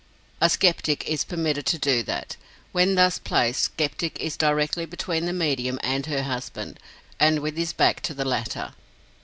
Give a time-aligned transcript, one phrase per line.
[0.41, 2.35] A skeptic is permitted to do that.
[2.71, 6.79] When thus placed, skeptic is directly between the medium and her husband,
[7.19, 8.73] and with his back to the latter.